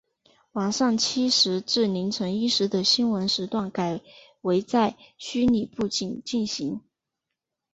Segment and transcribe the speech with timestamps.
[0.53, 4.01] 晚上七时至凌晨一时的新闻时段改
[4.41, 6.81] 为在虚拟布景进行。